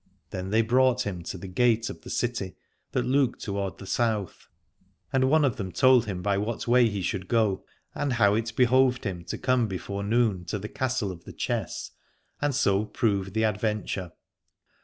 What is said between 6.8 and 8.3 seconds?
he should go, and